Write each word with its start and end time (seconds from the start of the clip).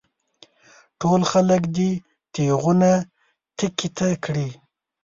ټول 0.99 1.21
خلک 1.31 1.61
دې 1.75 1.91
تېغونه 2.33 2.91
تېکې 3.57 3.89
ته 3.97 4.07
کړي. 4.23 4.49